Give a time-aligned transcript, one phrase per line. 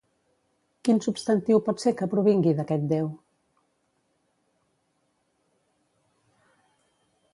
[0.87, 3.11] Quin substantiu pot ser que provingui d'aquest déu?